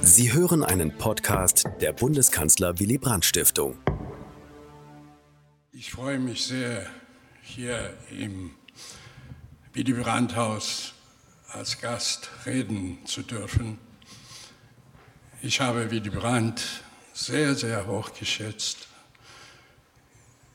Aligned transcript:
Sie 0.00 0.32
hören 0.32 0.64
einen 0.64 0.96
Podcast 0.96 1.64
der 1.80 1.92
Bundeskanzler 1.92 2.78
Willy 2.78 2.96
Brandt 2.96 3.24
Stiftung. 3.24 3.76
Ich 5.72 5.90
freue 5.90 6.18
mich 6.18 6.46
sehr, 6.46 6.86
hier 7.42 7.92
im 8.10 8.52
Willy 9.74 9.92
Brandt 9.92 10.36
Haus 10.36 10.94
als 11.52 11.80
Gast 11.80 12.30
reden 12.46 12.98
zu 13.04 13.22
dürfen. 13.22 13.78
Ich 15.42 15.60
habe 15.60 15.90
Willy 15.90 16.10
Brandt 16.10 16.64
sehr, 17.12 17.54
sehr 17.54 17.86
hoch 17.86 18.12
geschätzt. 18.18 18.88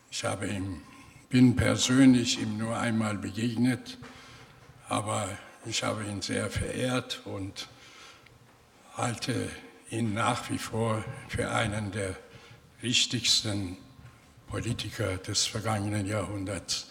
Ich 0.09 0.23
habe 0.23 0.47
ihm, 0.47 0.81
bin 1.29 1.55
persönlich 1.55 2.41
ihm 2.41 2.57
nur 2.57 2.77
einmal 2.77 3.17
begegnet, 3.17 3.97
aber 4.89 5.29
ich 5.65 5.83
habe 5.83 6.03
ihn 6.05 6.21
sehr 6.21 6.49
verehrt 6.49 7.21
und 7.25 7.67
halte 9.01 9.49
ihn 9.89 10.13
nach 10.13 10.47
wie 10.51 10.59
vor 10.59 11.03
für 11.27 11.49
einen 11.49 11.91
der 11.91 12.15
wichtigsten 12.81 13.77
Politiker 14.47 15.17
des 15.17 15.47
vergangenen 15.47 16.05
Jahrhunderts. 16.05 16.87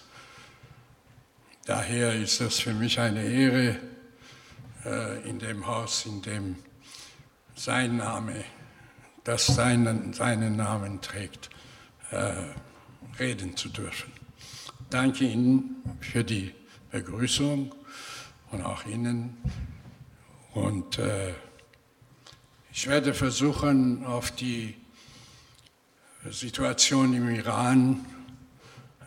Daher 1.66 2.14
ist 2.14 2.40
es 2.40 2.58
für 2.58 2.74
mich 2.74 2.98
eine 2.98 3.22
Ehre, 3.22 3.76
äh, 4.84 5.28
in 5.28 5.38
dem 5.38 5.64
Haus, 5.66 6.04
in 6.04 6.20
dem 6.22 6.56
sein 7.54 7.98
Name, 7.98 8.44
das 9.22 9.46
seinen, 9.46 10.12
seinen 10.12 10.56
Namen 10.56 11.00
trägt, 11.00 11.48
äh, 12.10 12.32
reden 13.20 13.56
zu 13.56 13.68
dürfen. 13.68 14.10
Danke 14.88 15.26
Ihnen 15.26 15.76
für 16.00 16.24
die 16.24 16.52
Begrüßung 16.90 17.72
und 18.50 18.62
auch 18.62 18.84
Ihnen. 18.86 19.36
Und 20.54 20.98
äh, 20.98 21.34
ich 22.72 22.86
werde 22.86 23.14
versuchen, 23.14 24.04
auf 24.04 24.30
die 24.30 24.76
Situation 26.30 27.14
im 27.14 27.28
Iran 27.30 28.04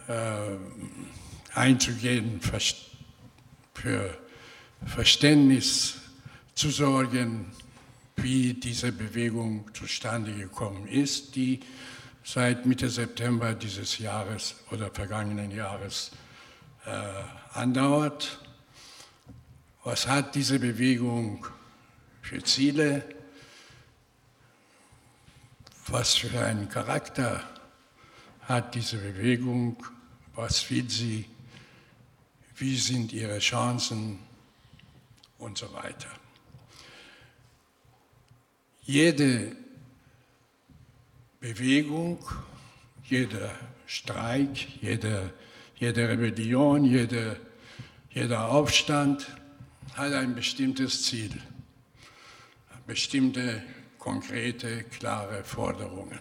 äh, 0.07 0.57
einzugehen, 1.53 2.41
für 3.73 4.17
Verständnis 4.85 5.95
zu 6.55 6.69
sorgen, 6.69 7.45
wie 8.17 8.53
diese 8.53 8.91
Bewegung 8.91 9.73
zustande 9.73 10.33
gekommen 10.33 10.87
ist, 10.87 11.35
die 11.35 11.59
seit 12.23 12.65
Mitte 12.65 12.89
September 12.89 13.53
dieses 13.53 13.97
Jahres 13.97 14.55
oder 14.71 14.91
vergangenen 14.91 15.51
Jahres 15.51 16.11
äh, 16.85 17.57
andauert. 17.57 18.39
Was 19.83 20.07
hat 20.07 20.35
diese 20.35 20.59
Bewegung 20.59 21.45
für 22.21 22.41
Ziele? 22.43 23.03
Was 25.87 26.15
für 26.15 26.39
einen 26.39 26.69
Charakter 26.69 27.43
hat 28.41 28.73
diese 28.73 28.97
Bewegung? 28.97 29.83
Was 30.33 30.69
will 30.69 30.89
sie? 30.89 31.25
Wie 32.55 32.77
sind 32.77 33.11
ihre 33.11 33.39
Chancen? 33.39 34.19
Und 35.39 35.57
so 35.57 35.73
weiter. 35.73 36.07
Jede 38.83 39.57
Bewegung, 41.41 42.25
jeder 43.03 43.51
Streik, 43.85 44.81
jede, 44.81 45.33
jede 45.75 46.07
Rebellion, 46.07 46.85
jede, 46.85 47.37
jeder 48.09 48.49
Aufstand 48.49 49.27
hat 49.95 50.13
ein 50.13 50.33
bestimmtes 50.33 51.03
Ziel, 51.03 51.31
bestimmte 52.87 53.61
konkrete, 54.03 54.83
klare 54.83 55.45
Forderungen. 55.45 56.19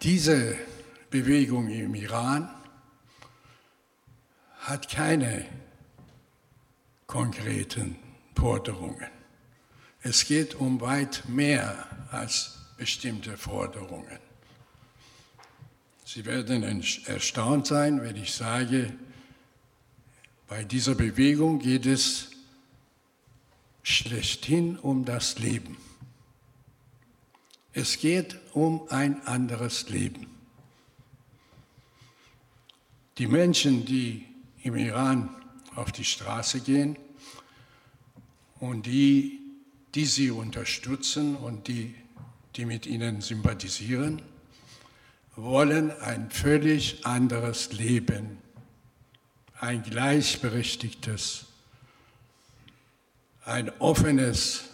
Diese 0.00 0.56
Bewegung 1.10 1.68
im 1.68 1.96
Iran 1.96 2.48
hat 4.60 4.88
keine 4.88 5.44
konkreten 7.08 7.96
Forderungen. 8.36 9.10
Es 10.02 10.24
geht 10.24 10.54
um 10.54 10.80
weit 10.80 11.24
mehr 11.28 11.84
als 12.12 12.58
bestimmte 12.76 13.36
Forderungen. 13.36 14.20
Sie 16.04 16.24
werden 16.24 16.62
erstaunt 17.06 17.66
sein, 17.66 18.02
wenn 18.02 18.14
ich 18.14 18.32
sage, 18.32 18.92
bei 20.46 20.62
dieser 20.62 20.94
Bewegung 20.94 21.58
geht 21.58 21.86
es 21.86 22.35
schlechthin 23.86 24.76
um 24.78 25.04
das 25.04 25.38
Leben. 25.38 25.76
Es 27.72 28.00
geht 28.00 28.36
um 28.52 28.88
ein 28.88 29.24
anderes 29.28 29.88
Leben. 29.90 30.26
Die 33.18 33.28
Menschen, 33.28 33.84
die 33.84 34.26
im 34.64 34.74
Iran 34.74 35.28
auf 35.76 35.92
die 35.92 36.04
Straße 36.04 36.62
gehen 36.62 36.98
und 38.58 38.86
die, 38.86 39.38
die 39.94 40.04
sie 40.04 40.32
unterstützen 40.32 41.36
und 41.36 41.68
die, 41.68 41.94
die 42.56 42.64
mit 42.64 42.86
ihnen 42.86 43.20
sympathisieren, 43.20 44.20
wollen 45.36 45.92
ein 46.00 46.28
völlig 46.32 47.06
anderes 47.06 47.72
Leben, 47.72 48.38
ein 49.60 49.84
gleichberechtigtes 49.84 51.46
ein 53.46 53.70
offenes, 53.78 54.64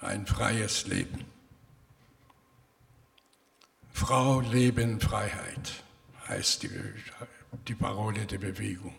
ein 0.00 0.24
freies 0.24 0.86
Leben. 0.86 1.24
Frau, 3.92 4.40
Leben, 4.40 5.00
Freiheit 5.00 5.82
heißt 6.28 6.62
die, 6.62 6.70
die 7.66 7.74
Parole 7.74 8.24
der 8.24 8.38
Bewegung. 8.38 8.94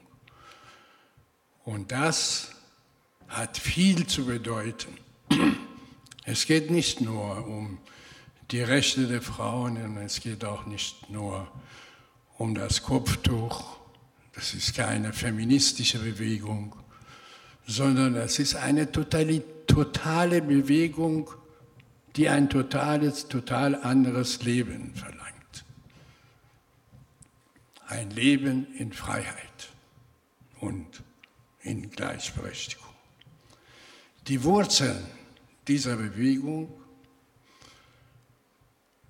Und 1.63 1.91
das 1.91 2.51
hat 3.29 3.57
viel 3.57 4.05
zu 4.05 4.25
bedeuten. 4.25 4.97
Es 6.25 6.45
geht 6.45 6.69
nicht 6.69 6.99
nur 6.99 7.47
um 7.47 7.79
die 8.51 8.61
Rechte 8.61 9.07
der 9.07 9.21
Frauen 9.21 9.97
es 9.97 10.19
geht 10.19 10.43
auch 10.43 10.65
nicht 10.65 11.09
nur 11.09 11.49
um 12.37 12.53
das 12.53 12.83
Kopftuch. 12.83 13.77
Das 14.33 14.53
ist 14.53 14.75
keine 14.75 15.13
feministische 15.13 15.99
Bewegung 15.99 16.75
sondern 17.67 18.15
es 18.15 18.39
ist 18.39 18.55
eine 18.55 18.91
totale, 18.91 19.41
Bewegung, 20.41 21.29
die 22.15 22.27
ein 22.27 22.49
totales, 22.49 23.27
total 23.27 23.75
anderes 23.75 24.43
Leben 24.43 24.93
verlangt. 24.95 25.65
Ein 27.87 28.09
Leben 28.11 28.67
in 28.77 28.91
Freiheit 28.91 29.69
und 30.59 31.03
in 31.61 31.89
Gleichberechtigung. 31.89 32.87
Die 34.27 34.43
Wurzeln 34.43 35.03
dieser 35.67 35.95
Bewegung, 35.95 36.71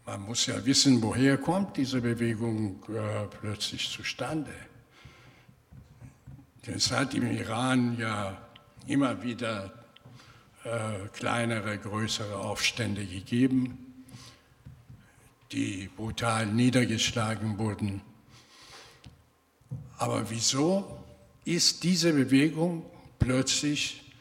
man 0.05 0.21
muss 0.21 0.45
ja 0.45 0.63
wissen, 0.65 1.01
woher 1.01 1.37
kommt 1.37 1.77
diese 1.77 2.01
Bewegung 2.01 2.83
äh, 2.89 3.27
plötzlich 3.39 3.89
zustande. 3.89 4.51
Es 6.67 6.91
hat 6.91 7.15
im 7.15 7.31
Iran 7.31 7.97
ja 7.97 8.37
immer 8.85 9.23
wieder 9.23 9.73
äh, 10.63 11.07
kleinere, 11.11 11.79
größere 11.79 12.37
Aufstände 12.37 13.03
gegeben, 13.03 14.05
die 15.51 15.89
brutal 15.95 16.45
niedergeschlagen 16.45 17.57
wurden. 17.57 18.01
Aber 19.97 20.29
wieso 20.29 21.03
ist 21.45 21.81
diese 21.81 22.13
Bewegung 22.13 22.85
plötzlich 23.17 24.13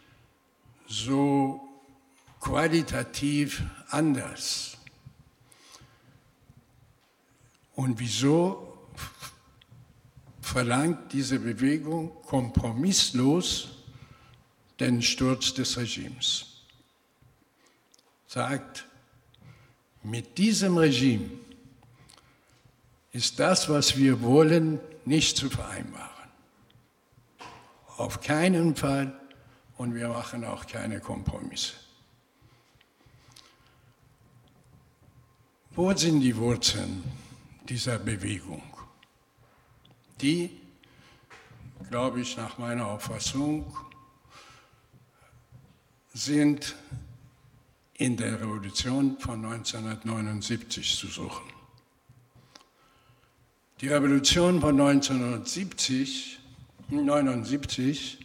so 0.88 1.60
qualitativ 2.40 3.62
anders? 3.90 4.78
Und 7.74 7.98
wieso 7.98 8.69
verlangt 10.50 11.12
diese 11.12 11.38
Bewegung 11.38 12.10
kompromisslos 12.22 13.68
den 14.80 15.00
Sturz 15.00 15.54
des 15.54 15.76
Regimes. 15.76 16.64
Sagt, 18.26 18.84
mit 20.02 20.38
diesem 20.38 20.76
Regime 20.76 21.30
ist 23.12 23.38
das, 23.38 23.68
was 23.68 23.96
wir 23.96 24.22
wollen, 24.22 24.80
nicht 25.04 25.36
zu 25.36 25.48
vereinbaren. 25.50 26.30
Auf 27.96 28.20
keinen 28.20 28.74
Fall 28.74 29.18
und 29.76 29.94
wir 29.94 30.08
machen 30.08 30.44
auch 30.44 30.66
keine 30.66 30.98
Kompromisse. 30.98 31.74
Wo 35.76 35.94
sind 35.94 36.20
die 36.20 36.36
Wurzeln 36.36 37.04
dieser 37.68 38.00
Bewegung? 38.00 38.62
Die, 40.20 40.50
glaube 41.88 42.20
ich, 42.20 42.36
nach 42.36 42.58
meiner 42.58 42.86
Auffassung 42.86 43.76
sind 46.12 46.76
in 47.94 48.16
der 48.16 48.40
Revolution 48.40 49.18
von 49.18 49.44
1979 49.44 50.98
zu 50.98 51.06
suchen. 51.06 51.50
Die 53.80 53.88
Revolution 53.88 54.60
von 54.60 54.78
1970, 54.80 56.38
79, 56.90 58.18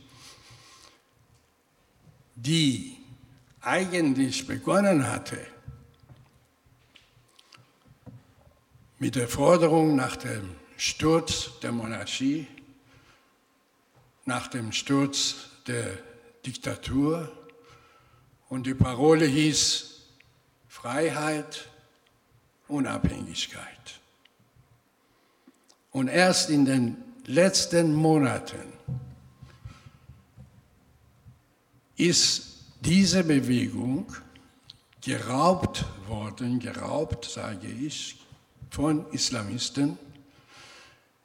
die 2.36 2.98
eigentlich 3.62 4.48
begonnen 4.48 5.08
hatte 5.08 5.40
mit 9.00 9.16
der 9.16 9.28
Forderung 9.28 9.96
nach 9.96 10.16
dem 10.16 10.50
Sturz 10.78 11.52
der 11.62 11.72
Monarchie, 11.72 12.48
nach 14.26 14.48
dem 14.48 14.72
Sturz 14.72 15.36
der 15.68 15.98
Diktatur 16.46 17.32
und 18.50 18.66
die 18.66 18.74
Parole 18.74 19.26
hieß 19.26 20.02
Freiheit, 20.68 21.70
Unabhängigkeit. 22.68 24.00
Und 25.92 26.08
erst 26.08 26.50
in 26.50 26.66
den 26.66 26.98
letzten 27.26 27.94
Monaten 27.94 28.74
ist 31.96 32.64
diese 32.82 33.24
Bewegung 33.24 34.14
geraubt 35.02 35.86
worden, 36.08 36.60
geraubt, 36.60 37.26
sage 37.26 37.68
ich, 37.68 38.20
von 38.70 39.10
Islamisten, 39.12 39.98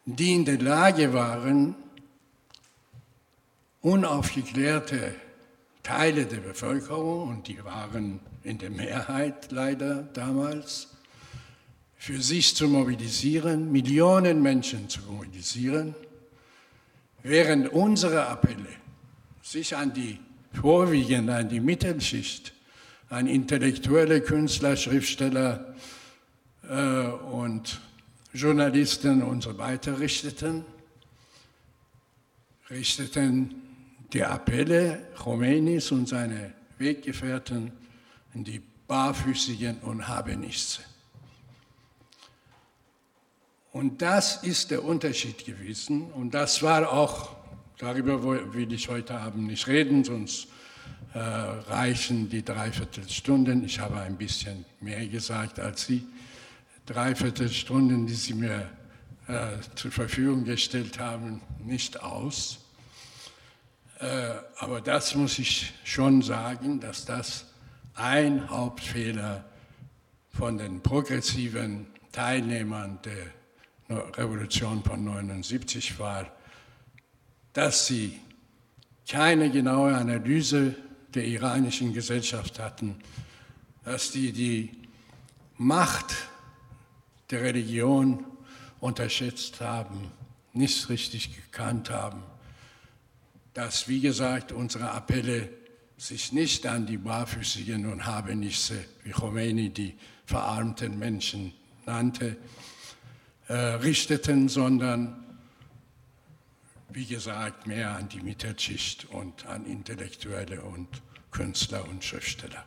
die 0.05 0.35
in 0.35 0.45
der 0.45 0.59
Lage 0.59 1.13
waren, 1.13 1.75
unaufgeklärte 3.83 5.15
Teile 5.83 6.27
der 6.27 6.39
Bevölkerung, 6.39 7.29
und 7.29 7.49
die 7.49 7.63
waren 7.65 8.21
in 8.43 8.59
der 8.59 8.71
Mehrheit 8.71 9.51
leider 9.53 10.03
damals, 10.15 10.89
für 11.97 12.21
sich 12.21 12.57
zu 12.57 12.69
mobilisieren, 12.69 13.71
Millionen 13.73 14.43
Menschen 14.43 14.89
zu 14.89 15.01
mobilisieren, 15.03 15.95
während 17.23 17.69
unsere 17.69 18.27
Appelle 18.27 18.69
sich 19.43 19.77
an 19.77 19.93
die 19.93 20.19
vorwiegend 20.53 21.31
an 21.31 21.49
die 21.49 21.61
Mittelschicht, 21.61 22.53
an 23.09 23.27
intellektuelle 23.27 24.21
Künstler, 24.21 24.77
Schriftsteller 24.77 25.75
äh, 26.69 27.07
und 27.33 27.81
Journalisten 28.33 29.23
und 29.23 29.43
so 29.43 29.59
weiter 29.59 29.99
richteten, 29.99 30.65
richteten 32.71 33.55
die 34.13 34.25
Appelle 34.25 35.07
Khomeinis 35.17 35.91
und 35.91 36.09
seine 36.09 36.53
Weggefährten 36.79 37.73
an 38.35 38.45
die 38.45 38.63
Barfüßigen 38.87 39.79
und 39.79 40.07
Habenichtse. 40.07 40.83
Und 43.73 44.03
das 44.03 44.43
ist 44.43 44.71
der 44.71 44.85
Unterschied 44.85 45.45
gewesen. 45.45 46.11
Und 46.13 46.35
das 46.35 46.63
war 46.63 46.93
auch, 46.93 47.37
darüber 47.79 48.23
will 48.53 48.73
ich 48.73 48.89
heute 48.89 49.15
Abend 49.15 49.47
nicht 49.47 49.67
reden, 49.69 50.03
sonst 50.03 50.49
äh, 51.15 51.19
reichen 51.19 52.29
die 52.29 52.45
Dreiviertelstunden. 52.45 53.65
Ich 53.65 53.79
habe 53.79 54.01
ein 54.01 54.17
bisschen 54.17 54.65
mehr 54.81 55.07
gesagt 55.07 55.61
als 55.61 55.87
Sie. 55.87 56.05
Dreiviertelstunden, 56.87 58.07
die 58.07 58.15
Sie 58.15 58.35
mir 58.35 58.69
äh, 59.29 59.59
zur 59.77 59.91
Verfügung 59.91 60.45
gestellt 60.45 60.99
haben, 60.99 61.41
nicht 61.65 62.03
aus. 62.03 62.59
Äh, 64.01 64.33
aber 64.59 64.81
das 64.81 65.15
muss 65.15 65.39
ich 65.39 65.73
schon 65.85 66.23
sagen, 66.23 66.81
dass 66.81 67.05
das 67.05 67.47
ein 67.95 68.49
Hauptfehler 68.49 69.45
von 70.33 70.59
den 70.59 70.81
progressiven 70.81 71.87
Teilnehmern 72.13 72.99
der 73.05 73.27
Revolution 74.17 74.83
von 74.83 75.05
79 75.05 75.99
war, 75.99 76.27
dass 77.53 77.87
sie 77.87 78.19
keine 79.09 79.51
genaue 79.51 79.95
Analyse 79.95 80.75
der 81.15 81.27
iranischen 81.27 81.93
Gesellschaft 81.93 82.59
hatten, 82.59 82.97
dass 83.85 84.13
die 84.13 84.33
die 84.33 84.71
Macht 85.59 86.15
der 87.31 87.43
Religion 87.43 88.25
unterschätzt 88.81 89.61
haben, 89.61 90.11
nicht 90.53 90.89
richtig 90.89 91.35
gekannt 91.37 91.91
haben 91.91 92.23
dass, 93.55 93.89
wie 93.89 94.01
gesagt, 94.01 94.53
unsere 94.53 94.91
Appelle 94.91 95.49
sich 95.97 96.33
nicht 96.33 96.67
an 96.67 96.87
die 96.87 96.97
Barfüßigen 96.97 97.91
und 97.91 98.07
Habenichtse, 98.07 98.85
wie 99.05 99.11
Khomeini 99.11 99.71
die 99.71 99.95
verarmten 100.25 100.99
Menschen 100.99 101.53
nannte, 101.85 102.37
äh, 103.49 103.55
richteten, 103.55 104.49
sondern, 104.49 105.25
wie 106.89 107.05
gesagt, 107.05 107.67
mehr 107.67 107.97
an 107.97 108.09
die 108.09 108.21
Mittelschicht 108.21 109.07
und 109.11 109.47
an 109.47 109.67
Intellektuelle 109.67 110.63
und 110.63 110.89
Künstler 111.31 111.87
und 111.89 112.03
Schriftsteller. 112.03 112.65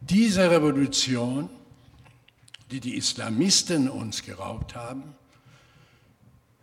Diese 0.00 0.50
Revolution, 0.50 1.48
die 2.72 2.80
die 2.80 2.96
Islamisten 2.96 3.90
uns 3.90 4.22
geraubt 4.22 4.74
haben, 4.74 5.14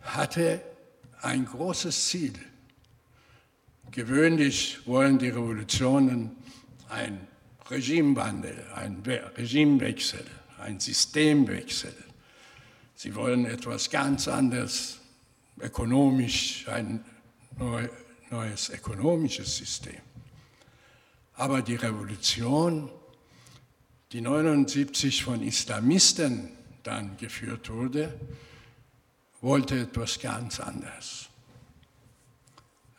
hatte 0.00 0.60
ein 1.22 1.44
großes 1.44 2.08
Ziel. 2.08 2.32
Gewöhnlich 3.92 4.86
wollen 4.86 5.20
die 5.20 5.28
Revolutionen 5.28 6.32
ein 6.88 7.28
Regimewandel, 7.70 8.66
ein 8.74 9.04
Regimewechsel, 9.36 10.24
ein 10.58 10.80
Systemwechsel. 10.80 11.94
Sie 12.96 13.14
wollen 13.14 13.46
etwas 13.46 13.88
ganz 13.88 14.26
anderes, 14.26 14.98
ökonomisch, 15.60 16.66
ein 16.68 17.04
neues 18.30 18.70
ökonomisches 18.70 19.58
System. 19.58 20.00
Aber 21.34 21.62
die 21.62 21.76
Revolution, 21.76 22.90
die 24.12 24.20
79 24.20 25.22
von 25.22 25.42
Islamisten 25.42 26.48
dann 26.82 27.16
geführt 27.16 27.70
wurde, 27.70 28.18
wollte 29.40 29.80
etwas 29.80 30.18
ganz 30.18 30.60
anderes. 30.60 31.28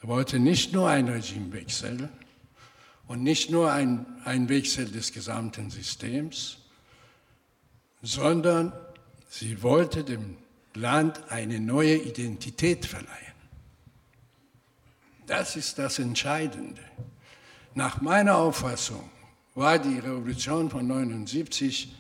Er 0.02 0.08
wollte 0.08 0.40
nicht 0.40 0.74
nur 0.74 0.90
einen 0.90 1.10
Regimewechsel 1.10 2.10
und 3.08 3.24
nicht 3.24 3.52
nur 3.52 3.72
ein, 3.72 4.06
ein 4.24 4.50
Wechsel 4.50 4.90
des 4.90 5.12
gesamten 5.12 5.70
Systems, 5.70 6.58
sondern 8.02 8.74
sie 9.30 9.62
wollte 9.62 10.04
dem 10.04 10.38
Land 10.74 11.30
eine 11.30 11.60
neue 11.60 11.98
Identität 11.98 12.86
verleihen. 12.86 13.10
Das 15.28 15.56
ist 15.56 15.78
das 15.78 16.00
Entscheidende. 16.00 16.82
Nach 17.76 18.02
meiner 18.02 18.38
Auffassung 18.38 19.10
war 19.56 19.80
die 19.80 20.00
Revolution 20.00 20.70
von 20.70 20.88
79 20.88 21.94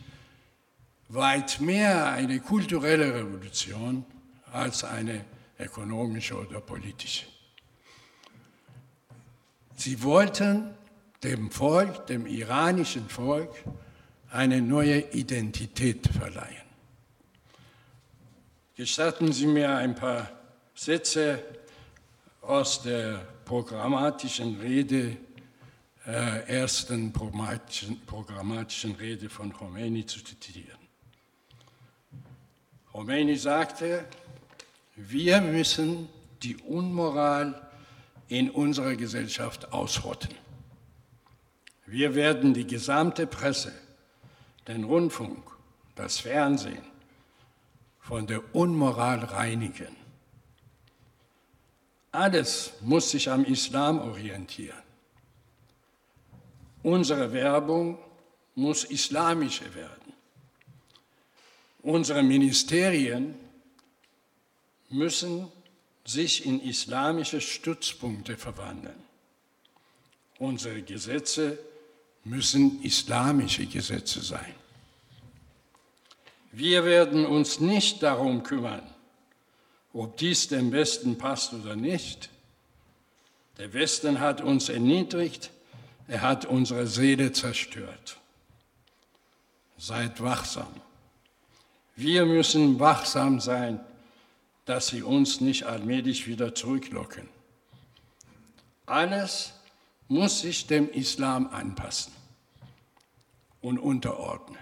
weit 1.09 1.59
mehr 1.59 2.11
eine 2.11 2.39
kulturelle 2.39 3.13
Revolution 3.13 4.05
als 4.51 4.83
eine 4.83 5.25
ökonomische 5.59 6.35
oder 6.35 6.61
politische. 6.61 7.25
Sie 9.75 10.01
wollten 10.03 10.73
dem 11.23 11.51
Volk, 11.51 12.07
dem 12.07 12.25
iranischen 12.25 13.09
Volk, 13.09 13.49
eine 14.31 14.61
neue 14.61 14.99
Identität 15.11 16.07
verleihen. 16.07 16.61
Gestatten 18.75 19.31
Sie 19.33 19.47
mir 19.47 19.75
ein 19.75 19.93
paar 19.93 20.29
Sätze 20.73 21.43
aus 22.41 22.81
der 22.81 23.19
programmatischen 23.45 24.59
Rede, 24.61 25.17
ersten 26.05 27.13
programmatischen, 27.13 28.01
programmatischen 28.05 28.95
Rede 28.95 29.29
von 29.29 29.53
Khomeini 29.53 30.05
zu 30.05 30.23
zitieren. 30.23 30.79
Khomeini 32.91 33.35
sagte, 33.37 34.05
wir 34.95 35.41
müssen 35.41 36.09
die 36.43 36.57
Unmoral 36.57 37.69
in 38.27 38.49
unserer 38.49 38.95
Gesellschaft 38.95 39.71
ausrotten. 39.71 40.33
Wir 41.85 42.15
werden 42.15 42.53
die 42.53 42.65
gesamte 42.65 43.27
Presse, 43.27 43.73
den 44.67 44.85
Rundfunk, 44.85 45.43
das 45.95 46.19
Fernsehen 46.19 46.83
von 47.99 48.27
der 48.27 48.55
Unmoral 48.55 49.19
reinigen. 49.19 49.95
Alles 52.11 52.73
muss 52.81 53.11
sich 53.11 53.29
am 53.29 53.45
Islam 53.45 53.99
orientieren. 53.99 54.81
Unsere 56.83 57.31
Werbung 57.31 57.97
muss 58.55 58.83
islamische 58.83 59.73
werden. 59.75 60.13
Unsere 61.83 62.23
Ministerien 62.23 63.35
müssen 64.89 65.47
sich 66.03 66.45
in 66.45 66.61
islamische 66.61 67.41
Stützpunkte 67.41 68.37
verwandeln. 68.37 69.03
Unsere 70.39 70.81
Gesetze 70.81 71.57
müssen 72.23 72.81
islamische 72.83 73.65
Gesetze 73.65 74.21
sein. 74.21 74.55
Wir 76.51 76.83
werden 76.83 77.25
uns 77.25 77.59
nicht 77.59 78.03
darum 78.03 78.43
kümmern, 78.43 78.83
ob 79.93 80.17
dies 80.17 80.47
dem 80.47 80.71
Westen 80.71 81.17
passt 81.17 81.53
oder 81.53 81.75
nicht. 81.75 82.29
Der 83.57 83.73
Westen 83.73 84.19
hat 84.19 84.41
uns 84.41 84.69
erniedrigt, 84.69 85.51
er 86.11 86.23
hat 86.23 86.43
unsere 86.43 86.87
Seele 86.87 87.31
zerstört. 87.31 88.17
Seid 89.77 90.21
wachsam. 90.21 90.67
Wir 91.95 92.25
müssen 92.25 92.81
wachsam 92.81 93.39
sein, 93.39 93.79
dass 94.65 94.87
sie 94.87 95.03
uns 95.03 95.39
nicht 95.39 95.63
allmählich 95.67 96.27
wieder 96.27 96.53
zurücklocken. 96.53 97.29
Alles 98.85 99.53
muss 100.09 100.41
sich 100.41 100.67
dem 100.67 100.89
Islam 100.89 101.47
anpassen 101.47 102.11
und 103.61 103.79
unterordnen. 103.79 104.59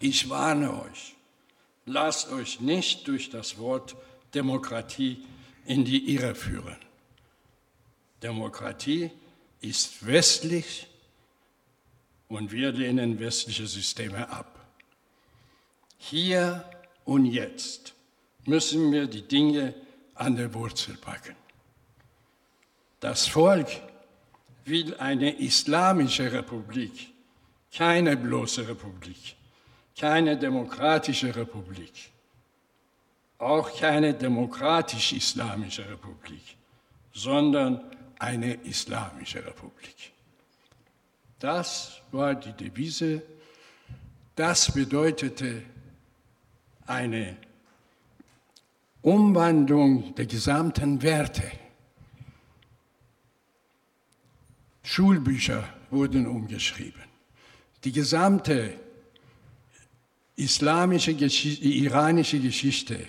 Ich 0.00 0.30
warne 0.30 0.82
euch, 0.82 1.14
lasst 1.84 2.32
euch 2.32 2.60
nicht 2.60 3.06
durch 3.06 3.28
das 3.28 3.58
Wort 3.58 3.96
Demokratie 4.32 5.22
in 5.66 5.84
die 5.84 6.14
Irre 6.14 6.34
führen. 6.34 6.78
Demokratie 8.22 9.10
ist 9.62 10.04
westlich 10.06 10.86
und 12.28 12.52
wir 12.52 12.72
lehnen 12.72 13.18
westliche 13.18 13.66
Systeme 13.66 14.28
ab. 14.28 14.58
Hier 15.98 16.64
und 17.04 17.26
jetzt 17.26 17.94
müssen 18.44 18.90
wir 18.92 19.06
die 19.06 19.22
Dinge 19.22 19.74
an 20.14 20.36
der 20.36 20.52
Wurzel 20.52 20.96
packen. 20.96 21.36
Das 23.00 23.28
Volk 23.28 23.68
will 24.64 24.94
eine 24.96 25.38
islamische 25.38 26.32
Republik, 26.32 27.12
keine 27.72 28.16
bloße 28.16 28.66
Republik, 28.68 29.36
keine 29.98 30.36
demokratische 30.36 31.34
Republik, 31.34 32.10
auch 33.38 33.76
keine 33.76 34.14
demokratisch-islamische 34.14 35.88
Republik, 35.88 36.56
sondern 37.12 37.80
eine 38.22 38.54
islamische 38.54 39.44
Republik. 39.44 40.12
Das 41.40 42.00
war 42.12 42.36
die 42.36 42.52
Devise, 42.52 43.20
das 44.36 44.72
bedeutete 44.72 45.62
eine 46.86 47.36
Umwandlung 49.02 50.14
der 50.14 50.26
gesamten 50.26 51.02
Werte. 51.02 51.50
Schulbücher 54.84 55.68
wurden 55.90 56.28
umgeschrieben. 56.28 57.02
Die 57.82 57.90
gesamte 57.90 58.78
islamische, 60.36 61.14
Geschichte, 61.14 61.66
iranische 61.66 62.38
Geschichte, 62.38 63.04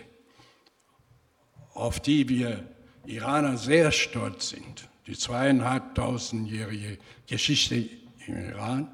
auf 1.76 2.00
die 2.00 2.28
wir 2.28 2.68
Iraner 3.06 3.58
sehr 3.58 3.92
stolz 3.92 4.50
sind, 4.50 4.90
die 5.08 5.18
zweieinhalbtausendjährige 5.18 6.98
Geschichte 7.28 7.90
im 8.28 8.50
Iran, 8.50 8.88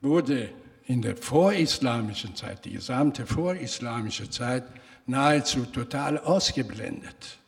wurde 0.00 0.50
in 0.86 1.02
der 1.02 1.16
vorislamischen 1.16 2.34
Zeit, 2.34 2.64
die 2.64 2.72
gesamte 2.72 3.26
vorislamische 3.26 4.30
Zeit, 4.30 4.64
nahezu 5.06 5.66
total 5.66 6.18
ausgeblendet. 6.18 7.38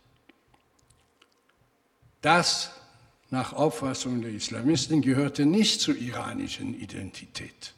Das, 2.20 2.70
nach 3.30 3.52
Auffassung 3.52 4.22
der 4.22 4.30
Islamisten, 4.30 5.02
gehörte 5.02 5.46
nicht 5.46 5.80
zur 5.80 5.96
iranischen 5.96 6.78
Identität. 6.78 7.74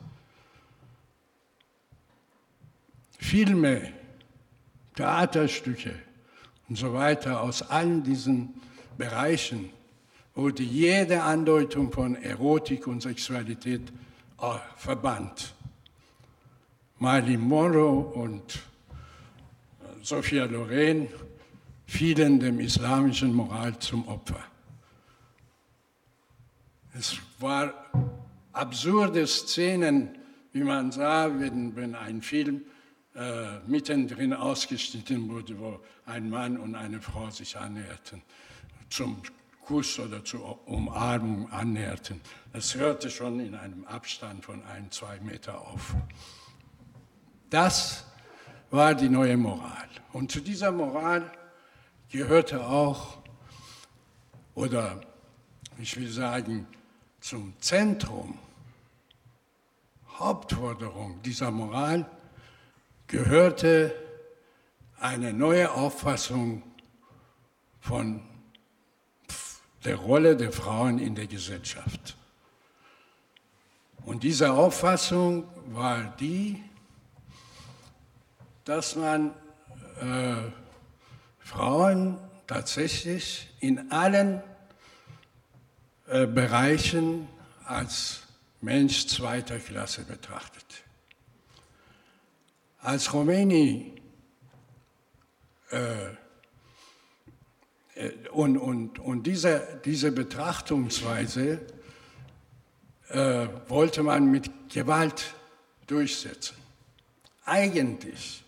Filme, 3.19 3.93
Theaterstücke 4.97 5.95
und 6.69 6.77
so 6.77 6.93
weiter 6.93 7.41
aus 7.41 7.63
allen 7.63 8.03
diesen 8.03 8.61
Bereichen 8.97 9.71
wurde 10.35 10.63
jede 10.63 11.23
Andeutung 11.23 11.93
von 11.93 12.17
Erotik 12.17 12.87
und 12.87 13.03
Sexualität 13.03 13.93
äh, 14.41 14.59
verbannt. 14.77 15.55
Marilyn 16.99 17.41
Monroe 17.41 18.05
und 18.15 18.61
Sophia 20.03 20.45
Loren 20.45 21.09
fielen 21.87 22.41
dem 22.41 22.61
islamischen 22.61 23.35
Moral 23.35 23.79
zum 23.79 24.07
Opfer. 24.09 24.43
Es 26.97 27.17
war 27.41 27.73
absurde 28.53 29.27
Szenen, 29.27 30.17
wie 30.53 30.63
man 30.63 30.93
sah, 30.93 31.29
wenn, 31.39 31.75
wenn 31.75 31.95
ein 31.95 32.23
Film 32.23 32.63
äh, 33.15 33.59
mittendrin 33.67 34.33
ausgeschnitten 34.33 35.29
wurde, 35.29 35.59
wo 35.59 35.81
ein 36.07 36.31
Mann 36.31 36.57
und 36.57 36.75
eine 36.75 37.01
Frau 37.01 37.31
sich 37.31 37.57
annäherten, 37.57 38.23
zum 38.95 39.21
Kuss 39.67 39.99
oder 39.99 40.25
zur 40.25 40.69
Umarmung 40.69 41.51
annäherten. 41.51 42.21
Es 42.53 42.77
hörte 42.77 43.11
schon 43.11 43.41
in 43.41 43.57
einem 43.57 43.85
Abstand 43.87 44.45
von 44.45 44.63
ein, 44.67 44.89
zwei 44.93 45.19
Meter 45.19 45.61
auf. 45.63 45.97
Das 47.51 48.05
war 48.71 48.95
die 48.95 49.09
neue 49.09 49.37
Moral. 49.37 49.89
Und 50.13 50.31
zu 50.31 50.41
dieser 50.41 50.71
Moral 50.71 51.29
gehörte 52.09 52.65
auch, 52.65 53.19
oder 54.55 55.01
ich 55.79 55.97
will 55.97 56.09
sagen, 56.09 56.69
zum 57.21 57.53
Zentrum, 57.59 58.39
Hauptforderung 60.19 61.21
dieser 61.23 61.51
Moral 61.51 62.09
gehörte 63.09 63.93
eine 65.01 65.33
neue 65.33 65.73
Auffassung 65.73 66.63
von 67.81 68.23
der 69.85 69.97
Rolle 69.97 70.37
der 70.37 70.53
Frauen 70.53 70.99
in 70.99 71.15
der 71.15 71.27
Gesellschaft. 71.27 72.17
Und 74.05 74.23
diese 74.23 74.53
Auffassung 74.53 75.49
war 75.67 76.15
die, 76.21 76.63
dass 78.65 78.97
man 78.97 79.35
äh, 80.01 80.37
Frauen 81.39 82.19
tatsächlich 82.47 83.49
in 83.61 83.91
allen 83.91 84.43
äh, 86.07 86.27
Bereichen 86.27 87.29
als 87.65 88.23
Mensch 88.61 89.07
zweiter 89.07 89.59
Klasse 89.59 90.05
betrachtet. 90.05 90.65
Als 92.81 93.09
Khomeini 93.09 93.95
äh, 95.71 96.24
und, 98.33 98.57
und, 98.57 98.99
und 98.99 99.27
diese, 99.27 99.81
diese 99.85 100.11
Betrachtungsweise 100.11 101.61
äh, 103.09 103.47
wollte 103.69 104.03
man 104.03 104.31
mit 104.31 104.51
Gewalt 104.69 105.35
durchsetzen. 105.87 106.57
Eigentlich 107.45 108.45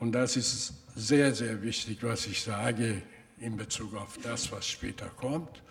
und 0.00 0.12
das 0.12 0.36
ist 0.36 0.72
sehr, 0.96 1.34
sehr 1.34 1.62
wichtig, 1.62 1.98
was 2.02 2.26
ich 2.26 2.42
sage 2.42 3.02
in 3.38 3.56
Bezug 3.56 3.94
auf 3.94 4.18
das, 4.22 4.50
was 4.50 4.66
später 4.66 5.06
kommt. 5.10 5.62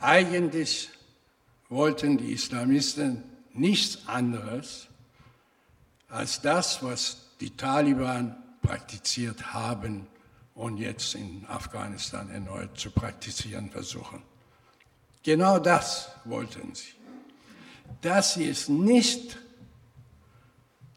Eigentlich 0.00 0.88
wollten 1.68 2.16
die 2.16 2.32
Islamisten 2.32 3.22
nichts 3.52 4.08
anderes 4.08 4.88
als 6.08 6.40
das, 6.40 6.82
was 6.82 7.28
die 7.40 7.50
Taliban 7.50 8.36
praktiziert 8.62 9.52
haben 9.52 10.06
und 10.54 10.76
jetzt 10.78 11.14
in 11.14 11.46
Afghanistan 11.48 12.30
erneut 12.30 12.78
zu 12.78 12.90
praktizieren 12.90 13.70
versuchen. 13.70 14.22
Genau 15.22 15.58
das 15.58 16.10
wollten 16.24 16.74
sie. 16.74 16.94
Dass 18.00 18.34
sie 18.34 18.48
es 18.48 18.68
nicht 18.68 19.38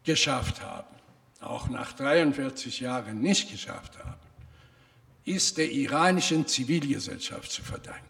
geschafft 0.04 0.62
haben, 0.62 0.88
auch 1.42 1.70
nach 1.70 1.94
43 1.94 2.80
Jahren 2.80 3.22
nicht 3.22 3.52
geschafft 3.52 3.98
haben, 4.00 4.20
ist 5.26 5.58
der 5.58 5.72
iranischen 5.72 6.48
Zivilgesellschaft 6.48 7.52
zu 7.52 7.64
verdanken. 7.64 8.02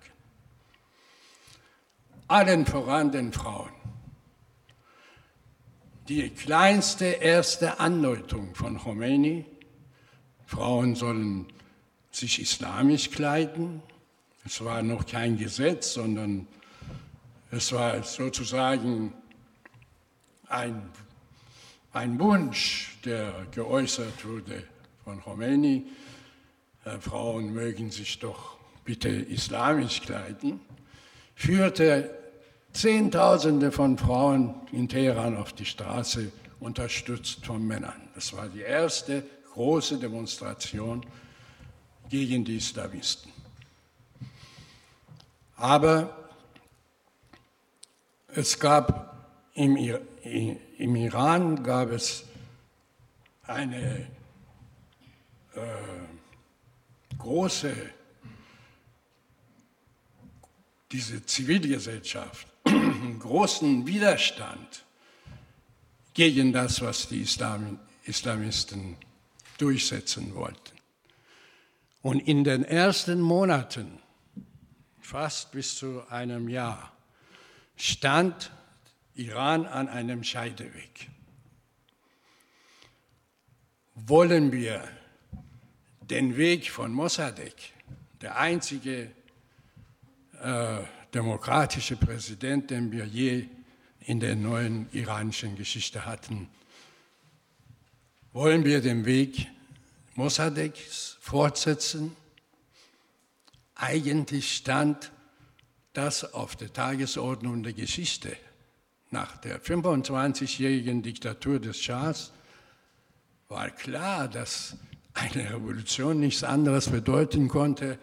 Allen 2.27 2.65
voran 2.65 3.11
den 3.11 3.31
Frauen. 3.31 3.71
Die 6.07 6.29
kleinste 6.29 7.05
erste 7.05 7.79
Andeutung 7.79 8.53
von 8.53 8.77
Khomeini, 8.77 9.45
Frauen 10.45 10.95
sollen 10.95 11.47
sich 12.11 12.41
islamisch 12.41 13.11
kleiden. 13.11 13.81
Es 14.45 14.63
war 14.63 14.83
noch 14.83 15.05
kein 15.05 15.37
Gesetz, 15.37 15.93
sondern 15.93 16.47
es 17.51 17.71
war 17.71 18.03
sozusagen 18.03 19.13
ein 20.47 20.89
ein 21.95 22.19
Wunsch, 22.19 22.97
der 23.05 23.47
geäußert 23.51 24.25
wurde 24.25 24.63
von 25.05 25.21
Khomeini, 25.21 25.85
äh, 26.83 26.99
Frauen 26.99 27.53
mögen 27.53 27.89
sich 27.89 28.19
doch 28.19 28.57
bitte 28.83 29.07
islamisch 29.07 30.01
kleiden, 30.01 30.59
führte 31.35 32.13
Zehntausende 32.73 33.71
von 33.71 33.97
Frauen 33.97 34.55
in 34.73 34.89
Teheran 34.89 35.37
auf 35.37 35.53
die 35.53 35.65
Straße, 35.65 36.33
unterstützt 36.59 37.45
von 37.45 37.65
Männern. 37.65 38.09
Das 38.13 38.35
war 38.35 38.49
die 38.49 38.61
erste 38.61 39.23
große 39.55 39.97
Demonstration 39.97 41.05
gegen 42.09 42.43
die 42.43 42.57
Islamisten. 42.57 43.31
Aber 45.55 46.29
es 48.27 48.59
gab 48.59 49.15
im, 49.53 49.77
im 50.77 50.95
Iran 50.97 51.63
gab 51.63 51.91
es 51.91 52.25
eine 53.43 54.07
äh, 55.53 55.61
große, 57.17 57.73
diese 60.91 61.25
Zivilgesellschaft, 61.25 62.45
großen 63.19 63.87
Widerstand 63.87 64.83
gegen 66.13 66.51
das, 66.51 66.81
was 66.81 67.07
die 67.07 67.21
Islam, 67.21 67.79
Islamisten 68.03 68.97
durchsetzen 69.57 70.35
wollten. 70.35 70.75
Und 72.01 72.19
in 72.19 72.43
den 72.43 72.63
ersten 72.63 73.19
Monaten, 73.21 73.99
fast 74.99 75.51
bis 75.51 75.75
zu 75.75 76.07
einem 76.09 76.49
Jahr, 76.49 76.91
stand 77.75 78.51
Iran 79.15 79.65
an 79.65 79.87
einem 79.87 80.23
Scheideweg. 80.23 81.09
Wollen 83.95 84.51
wir 84.51 84.87
den 86.01 86.37
Weg 86.37 86.69
von 86.69 86.91
Mossadegh, 86.91 87.73
der 88.21 88.37
einzige 88.37 89.11
äh, 90.41 90.77
demokratische 91.13 91.95
Präsident, 91.95 92.69
den 92.69 92.91
wir 92.91 93.05
je 93.05 93.47
in 94.01 94.19
der 94.19 94.35
neuen 94.35 94.87
iranischen 94.91 95.55
Geschichte 95.55 96.05
hatten, 96.05 96.49
wollen 98.35 98.65
wir 98.65 98.81
den 98.81 99.05
Weg 99.05 99.47
Mossadeghs 100.15 101.15
fortsetzen? 101.21 102.13
Eigentlich 103.75 104.57
stand 104.57 105.09
das 105.93 106.33
auf 106.33 106.57
der 106.57 106.73
Tagesordnung 106.73 107.63
der 107.63 107.71
Geschichte. 107.71 108.35
Nach 109.09 109.37
der 109.37 109.61
25-jährigen 109.61 111.01
Diktatur 111.01 111.61
des 111.61 111.81
Schahs 111.81 112.33
war 113.47 113.69
klar, 113.69 114.27
dass 114.27 114.75
eine 115.13 115.53
Revolution 115.53 116.19
nichts 116.19 116.43
anderes 116.43 116.89
bedeuten 116.89 117.47
konnte 117.47 117.97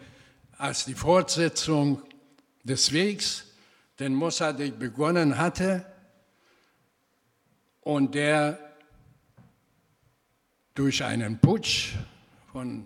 als 0.57 0.85
die 0.85 0.95
Fortsetzung 0.95 2.01
des 2.63 2.91
Wegs, 2.91 3.45
den 3.99 4.15
Mossadegh 4.15 4.79
begonnen 4.79 5.37
hatte 5.37 5.85
und 7.81 8.15
der 8.15 8.62
durch 10.73 11.03
einen 11.03 11.39
Putsch 11.39 11.93
von 12.51 12.85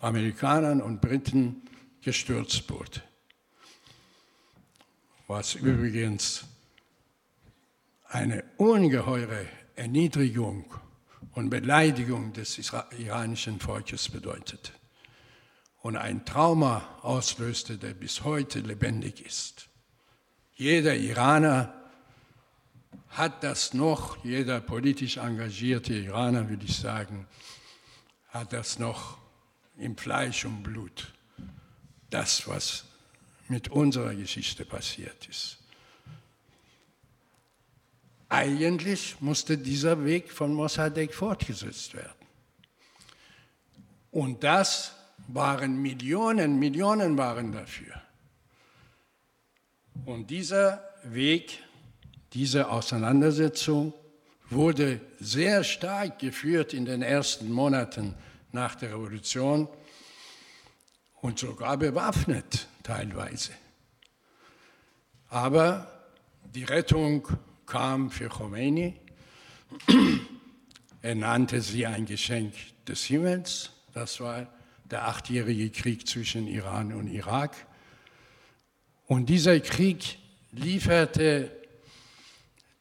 Amerikanern 0.00 0.80
und 0.80 1.00
Briten 1.00 1.62
gestürzt 2.00 2.68
wurde. 2.70 3.02
Was 5.26 5.54
übrigens 5.54 6.44
eine 8.08 8.44
ungeheure 8.56 9.46
Erniedrigung 9.74 10.72
und 11.32 11.50
Beleidigung 11.50 12.32
des 12.32 12.58
iranischen 12.98 13.60
Volkes 13.60 14.08
bedeutet 14.08 14.72
und 15.82 15.96
ein 15.96 16.24
Trauma 16.24 16.98
auslöste, 17.02 17.76
der 17.76 17.94
bis 17.94 18.24
heute 18.24 18.60
lebendig 18.60 19.24
ist. 19.24 19.68
Jeder 20.54 20.96
Iraner 20.96 21.75
hat 23.08 23.42
das 23.42 23.72
noch, 23.74 24.22
jeder 24.24 24.60
politisch 24.60 25.16
engagierte 25.16 25.94
Iraner, 25.94 26.48
würde 26.48 26.64
ich 26.64 26.76
sagen, 26.76 27.26
hat 28.28 28.52
das 28.52 28.78
noch 28.78 29.18
im 29.78 29.96
Fleisch 29.96 30.44
und 30.44 30.62
Blut, 30.62 31.12
das, 32.10 32.46
was 32.48 32.84
mit 33.48 33.68
unserer 33.68 34.14
Geschichte 34.14 34.64
passiert 34.64 35.28
ist. 35.28 35.58
Eigentlich 38.28 39.20
musste 39.20 39.56
dieser 39.56 40.04
Weg 40.04 40.32
von 40.32 40.52
Mossadegh 40.52 41.12
fortgesetzt 41.14 41.94
werden. 41.94 42.26
Und 44.10 44.42
das 44.42 44.92
waren 45.28 45.80
Millionen, 45.80 46.58
Millionen 46.58 47.16
waren 47.16 47.52
dafür. 47.52 48.02
Und 50.04 50.30
dieser 50.30 50.82
Weg, 51.04 51.62
diese 52.32 52.70
Auseinandersetzung 52.70 53.92
wurde 54.50 55.00
sehr 55.18 55.64
stark 55.64 56.18
geführt 56.18 56.74
in 56.74 56.84
den 56.84 57.02
ersten 57.02 57.50
Monaten 57.50 58.14
nach 58.52 58.74
der 58.74 58.90
Revolution 58.90 59.68
und 61.20 61.38
sogar 61.38 61.76
bewaffnet 61.76 62.68
teilweise. 62.82 63.52
Aber 65.28 65.90
die 66.54 66.64
Rettung 66.64 67.26
kam 67.66 68.10
für 68.10 68.28
Khomeini. 68.28 68.94
Er 71.02 71.14
nannte 71.14 71.60
sie 71.60 71.86
ein 71.86 72.06
Geschenk 72.06 72.54
des 72.86 73.04
Himmels. 73.04 73.72
Das 73.92 74.20
war 74.20 74.46
der 74.84 75.08
achtjährige 75.08 75.70
Krieg 75.70 76.06
zwischen 76.06 76.46
Iran 76.46 76.92
und 76.92 77.08
Irak. 77.08 77.66
Und 79.06 79.26
dieser 79.26 79.58
Krieg 79.60 80.18
lieferte 80.52 81.50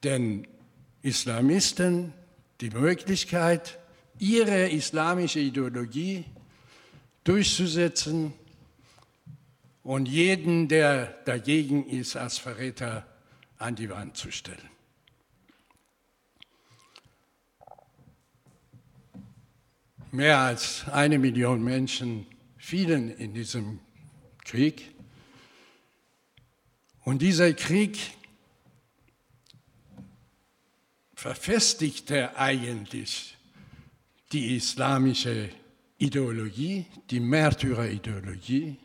den 0.05 0.47
Islamisten 1.01 2.13
die 2.61 2.69
Möglichkeit, 2.69 3.79
ihre 4.17 4.69
islamische 4.69 5.39
Ideologie 5.39 6.23
durchzusetzen 7.23 8.33
und 9.83 10.07
jeden, 10.07 10.67
der 10.67 11.07
dagegen 11.25 11.85
ist, 11.85 12.15
als 12.15 12.37
Verräter 12.37 13.05
an 13.57 13.75
die 13.75 13.89
Wand 13.89 14.15
zu 14.15 14.31
stellen. 14.31 14.69
Mehr 20.11 20.39
als 20.39 20.87
eine 20.87 21.19
Million 21.19 21.61
Menschen 21.61 22.25
fielen 22.57 23.15
in 23.17 23.33
diesem 23.33 23.79
Krieg. 24.45 24.93
Und 27.03 27.21
dieser 27.21 27.53
Krieg 27.53 27.99
verfestigte 31.15 32.37
eigentlich 32.37 33.37
die 34.31 34.55
islamische 34.55 35.49
Ideologie, 35.97 36.85
die 37.09 37.19
Märtyrerideologie. 37.19 38.77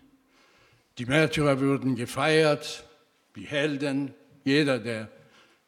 Die 0.98 1.06
Märtyrer 1.06 1.60
wurden 1.60 1.96
gefeiert 1.96 2.84
wie 3.34 3.44
Helden. 3.46 4.14
Jeder, 4.44 4.78
der 4.78 5.08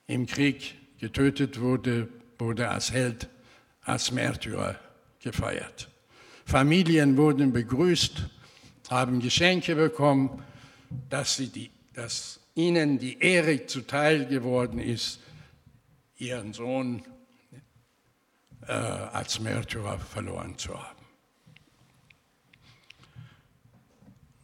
im 0.06 0.26
Krieg 0.26 0.76
getötet 0.98 1.60
wurde, 1.60 2.08
wurde 2.38 2.68
als 2.68 2.92
Held, 2.92 3.28
als 3.82 4.12
Märtyrer 4.12 4.78
gefeiert. 5.20 5.88
Familien 6.44 7.16
wurden 7.16 7.52
begrüßt, 7.52 8.28
haben 8.88 9.20
Geschenke 9.20 9.74
bekommen, 9.74 10.42
dass, 11.08 11.36
sie 11.36 11.48
die, 11.48 11.70
dass 11.94 12.40
ihnen 12.54 12.98
die 12.98 13.18
Ehre 13.18 13.66
zuteil 13.66 14.26
geworden 14.26 14.78
ist, 14.78 15.21
ihren 16.22 16.52
Sohn 16.52 17.02
äh, 18.66 18.72
als 18.72 19.40
Märtyrer 19.40 19.98
verloren 19.98 20.56
zu 20.56 20.80
haben. 20.80 21.04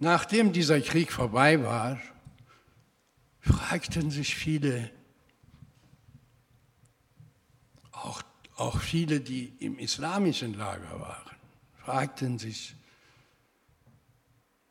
Nachdem 0.01 0.53
dieser 0.53 0.81
Krieg 0.81 1.13
vorbei 1.13 1.63
war, 1.63 2.01
fragten 3.41 4.11
sich 4.11 4.35
viele, 4.35 4.91
auch 7.93 8.23
auch 8.59 8.81
viele, 8.81 9.21
die 9.21 9.53
im 9.61 9.79
islamischen 9.79 10.55
Lager 10.55 11.01
waren, 11.01 11.37
fragten 11.85 12.39
sich, 12.39 12.75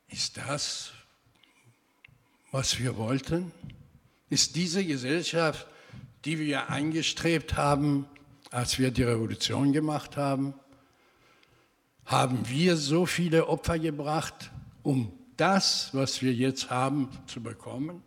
ist 0.10 0.38
das, 0.38 0.92
was 2.52 2.80
wir 2.80 2.98
wollten? 2.98 3.52
Ist 4.30 4.56
diese 4.58 4.86
Gesellschaft, 4.86 5.68
die 6.28 6.40
wir 6.40 6.70
eingestrebt 6.70 7.56
haben, 7.56 8.06
als 8.52 8.80
wir 8.80 8.92
die 8.92 9.04
Revolution 9.04 9.72
gemacht 9.72 10.18
haben? 10.18 10.54
Haben 12.06 12.50
wir 12.50 12.76
so 12.76 13.06
viele 13.06 13.48
Opfer 13.48 13.80
gebracht, 13.80 14.52
um 14.84 15.14
das, 15.38 15.94
was 15.94 16.22
wir 16.22 16.34
jetzt 16.34 16.70
haben, 16.70 17.08
zu 17.28 17.42
bekommen? 17.42 18.04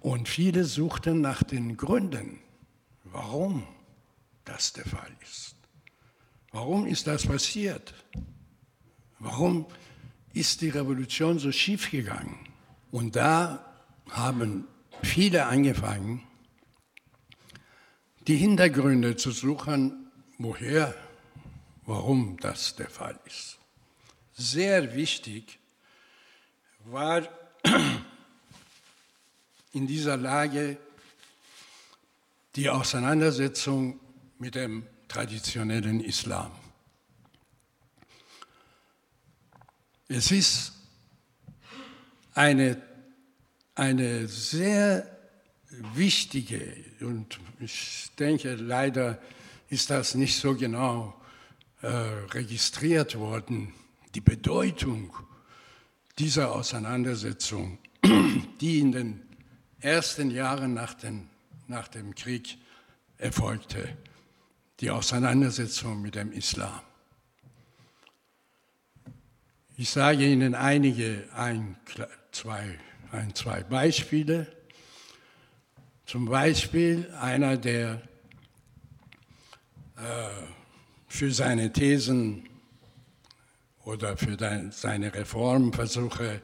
Und 0.00 0.28
viele 0.28 0.64
suchten 0.64 1.20
nach 1.20 1.42
den 1.42 1.76
Gründen, 1.76 2.38
warum 3.02 3.66
das 4.44 4.74
der 4.74 4.84
Fall 4.84 5.10
ist. 5.22 5.56
Warum 6.52 6.86
ist 6.86 7.08
das 7.08 7.26
passiert? 7.26 7.94
Warum 9.18 9.66
ist 10.34 10.60
die 10.60 10.68
Revolution 10.68 11.40
so 11.40 11.50
schief 11.50 11.90
gegangen? 11.90 12.38
Und 12.92 13.16
da 13.16 13.64
haben 14.08 14.68
viele 15.02 15.46
angefangen, 15.46 16.22
die 18.26 18.36
Hintergründe 18.36 19.16
zu 19.16 19.30
suchen, 19.30 20.10
woher, 20.38 20.94
warum 21.84 22.38
das 22.38 22.76
der 22.76 22.88
Fall 22.88 23.18
ist. 23.26 23.58
Sehr 24.32 24.94
wichtig 24.94 25.58
war 26.84 27.28
in 29.72 29.86
dieser 29.86 30.16
Lage 30.16 30.78
die 32.56 32.70
Auseinandersetzung 32.70 34.00
mit 34.38 34.54
dem 34.54 34.86
traditionellen 35.08 36.00
Islam. 36.00 36.50
Es 40.08 40.30
ist 40.30 40.72
eine, 42.34 42.80
eine 43.74 44.28
sehr 44.28 45.08
wichtige 45.94 46.60
und 47.00 47.40
ich 47.60 48.10
denke, 48.18 48.54
leider 48.54 49.18
ist 49.68 49.90
das 49.90 50.14
nicht 50.14 50.36
so 50.36 50.54
genau 50.54 51.20
äh, 51.82 51.88
registriert 51.88 53.18
worden, 53.18 53.72
die 54.14 54.20
Bedeutung 54.20 55.12
dieser 56.18 56.52
Auseinandersetzung, 56.52 57.78
die 58.60 58.78
in 58.78 58.92
den 58.92 59.22
ersten 59.80 60.30
Jahren 60.30 60.74
nach, 60.74 60.94
den, 60.94 61.28
nach 61.66 61.88
dem 61.88 62.14
Krieg 62.14 62.56
erfolgte, 63.18 63.96
die 64.80 64.90
Auseinandersetzung 64.90 66.00
mit 66.00 66.14
dem 66.14 66.32
Islam. 66.32 66.80
Ich 69.76 69.90
sage 69.90 70.24
Ihnen 70.24 70.54
einige, 70.54 71.28
ein, 71.34 71.76
zwei, 72.30 72.78
ein, 73.14 73.34
zwei 73.34 73.62
Beispiele. 73.62 74.46
Zum 76.04 76.26
Beispiel 76.26 77.10
einer, 77.20 77.56
der 77.56 78.02
äh, 79.96 80.00
für 81.08 81.30
seine 81.30 81.72
Thesen 81.72 82.48
oder 83.84 84.16
für 84.16 84.36
seine 84.70 85.14
Reformversuche 85.14 86.42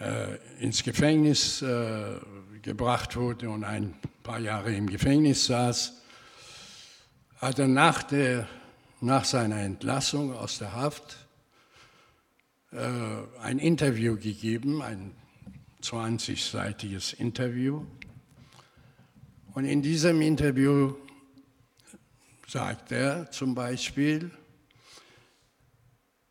äh, 0.00 0.36
ins 0.58 0.82
Gefängnis 0.82 1.62
äh, 1.62 2.16
gebracht 2.62 3.16
wurde 3.16 3.50
und 3.50 3.64
ein 3.64 3.94
paar 4.22 4.40
Jahre 4.40 4.74
im 4.74 4.88
Gefängnis 4.88 5.46
saß, 5.46 6.02
hat 7.36 7.58
er 7.58 7.68
nach, 7.68 8.02
der, 8.02 8.48
nach 9.00 9.24
seiner 9.24 9.58
Entlassung 9.58 10.34
aus 10.34 10.58
der 10.58 10.72
Haft 10.72 11.18
äh, 12.72 12.78
ein 13.42 13.58
Interview 13.58 14.16
gegeben, 14.16 14.82
ein 14.82 15.14
20-seitiges 15.86 17.14
Interview. 17.14 17.84
Und 19.54 19.64
in 19.64 19.82
diesem 19.82 20.20
Interview 20.20 20.94
sagt 22.48 22.90
er 22.92 23.30
zum 23.30 23.54
Beispiel, 23.54 24.30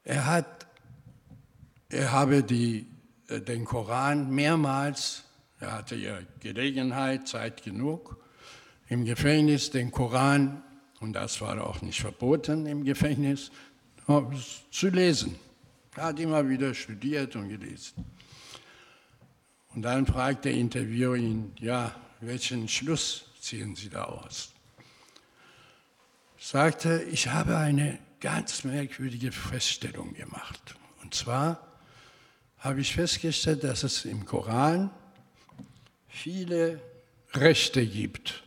er, 0.03 0.25
hat, 0.25 0.67
er 1.89 2.11
habe 2.11 2.43
die, 2.43 2.85
äh, 3.29 3.39
den 3.39 3.65
Koran 3.65 4.29
mehrmals, 4.29 5.23
er 5.59 5.71
hatte 5.71 5.95
ja 5.95 6.19
Gelegenheit, 6.41 7.27
Zeit 7.27 7.63
genug, 7.63 8.17
im 8.89 9.05
Gefängnis 9.05 9.71
den 9.71 9.89
Koran, 9.89 10.63
und 10.99 11.13
das 11.13 11.39
war 11.41 11.65
auch 11.65 11.81
nicht 11.81 12.01
verboten 12.01 12.65
im 12.65 12.83
Gefängnis, 12.83 13.51
zu 14.69 14.89
lesen. 14.89 15.35
Er 15.95 16.03
hat 16.03 16.19
immer 16.19 16.47
wieder 16.47 16.73
studiert 16.73 17.35
und 17.35 17.49
gelesen. 17.49 18.05
Und 19.75 19.81
dann 19.81 20.05
fragt 20.05 20.45
der 20.45 20.53
Interviewer 20.53 21.15
ihn, 21.15 21.53
ja, 21.59 21.93
welchen 22.21 22.67
Schluss 22.69 23.25
ziehen 23.41 23.75
Sie 23.75 23.89
da 23.89 24.05
aus? 24.05 24.53
Sagte, 26.39 27.05
ich 27.11 27.27
habe 27.27 27.57
eine 27.57 27.99
ganz 28.21 28.63
merkwürdige 28.63 29.31
Feststellung 29.31 30.13
gemacht. 30.13 30.75
Und 31.03 31.13
zwar 31.13 31.67
habe 32.59 32.81
ich 32.81 32.93
festgestellt, 32.93 33.63
dass 33.63 33.83
es 33.83 34.05
im 34.05 34.25
Koran 34.25 34.89
viele 36.07 36.79
Rechte 37.33 37.85
gibt. 37.85 38.43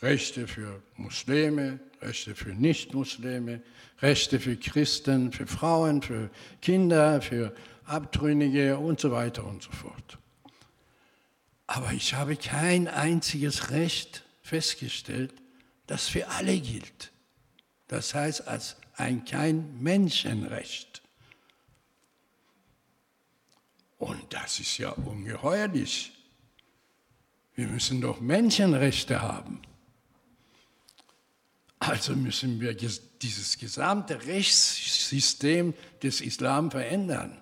Rechte 0.00 0.46
für 0.46 0.80
Muslime, 0.96 1.80
Rechte 2.00 2.36
für 2.36 2.50
Nichtmuslime, 2.50 3.62
Rechte 4.00 4.38
für 4.38 4.56
Christen, 4.56 5.32
für 5.32 5.48
Frauen, 5.48 6.02
für 6.02 6.30
Kinder, 6.62 7.20
für 7.20 7.52
Abtrünnige 7.88 8.78
und 8.78 9.00
so 9.00 9.10
weiter 9.10 9.44
und 9.44 9.62
so 9.62 9.70
fort. 9.70 10.18
Aber 11.66 11.92
ich 11.92 12.14
habe 12.14 12.36
kein 12.36 12.88
einziges 12.88 13.70
Recht 13.70 14.24
festgestellt, 14.42 15.34
das 15.86 16.08
für 16.08 16.28
alle 16.28 16.58
gilt. 16.58 17.12
Das 17.88 18.14
heißt, 18.14 18.48
als 18.48 18.76
ein 18.94 19.24
kein 19.24 19.80
Menschenrecht. 19.80 21.02
Und 23.98 24.32
das 24.32 24.60
ist 24.60 24.78
ja 24.78 24.90
ungeheuerlich. 24.90 26.12
Wir 27.54 27.66
müssen 27.66 28.00
doch 28.00 28.20
Menschenrechte 28.20 29.20
haben. 29.20 29.60
Also 31.80 32.14
müssen 32.14 32.60
wir 32.60 32.74
dieses 32.74 33.58
gesamte 33.58 34.26
Rechtssystem 34.26 35.74
des 36.02 36.20
Islam 36.20 36.70
verändern. 36.70 37.40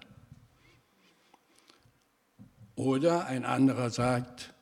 Oder 2.86 3.26
ein 3.26 3.44
anderer 3.44 3.90
sagt, 3.90 4.54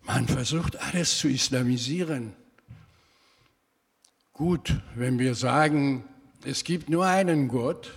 man 0.00 0.26
versucht 0.26 0.80
alles 0.80 1.18
zu 1.18 1.28
islamisieren. 1.28 2.32
Gut, 4.32 4.74
wenn 4.94 5.18
wir 5.18 5.34
sagen, 5.34 6.04
es 6.44 6.64
gibt 6.64 6.88
nur 6.88 7.04
einen 7.04 7.48
Gott, 7.48 7.92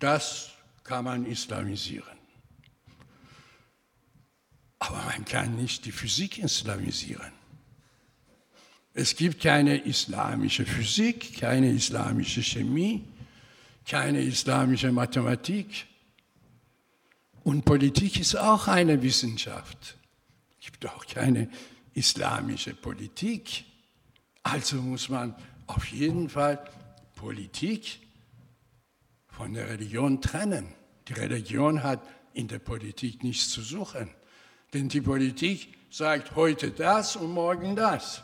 das 0.00 0.50
kann 0.82 1.06
man 1.06 1.24
islamisieren. 1.24 2.18
Aber 4.78 5.02
man 5.04 5.24
kann 5.24 5.56
nicht 5.56 5.86
die 5.86 5.92
Physik 5.92 6.36
islamisieren. 6.36 7.32
Es 8.92 9.16
gibt 9.16 9.42
keine 9.42 9.78
islamische 9.78 10.66
Physik, 10.66 11.40
keine 11.40 11.70
islamische 11.70 12.42
Chemie, 12.42 13.02
keine 13.86 14.20
islamische 14.20 14.92
Mathematik. 14.92 15.86
Und 17.44 17.66
Politik 17.66 18.18
ist 18.18 18.36
auch 18.36 18.68
eine 18.68 19.02
Wissenschaft. 19.02 19.98
Es 20.58 20.72
gibt 20.72 20.86
auch 20.86 21.06
keine 21.06 21.50
islamische 21.92 22.74
Politik. 22.74 23.64
Also 24.42 24.76
muss 24.76 25.10
man 25.10 25.34
auf 25.66 25.86
jeden 25.88 26.30
Fall 26.30 26.64
Politik 27.14 28.00
von 29.28 29.52
der 29.52 29.68
Religion 29.68 30.22
trennen. 30.22 30.68
Die 31.06 31.12
Religion 31.12 31.82
hat 31.82 32.00
in 32.32 32.48
der 32.48 32.60
Politik 32.60 33.22
nichts 33.22 33.50
zu 33.50 33.60
suchen. 33.60 34.08
Denn 34.72 34.88
die 34.88 35.02
Politik 35.02 35.74
sagt 35.90 36.34
heute 36.36 36.70
das 36.70 37.14
und 37.14 37.30
morgen 37.30 37.76
das. 37.76 38.22